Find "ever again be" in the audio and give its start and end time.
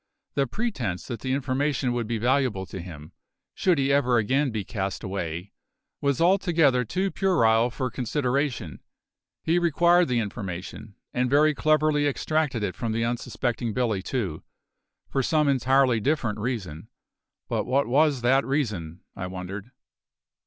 3.93-4.63